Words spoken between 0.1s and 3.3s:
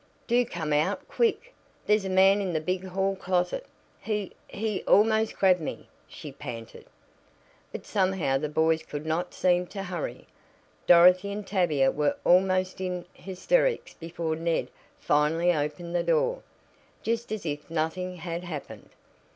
"Do come out quick! There's a man in the big hall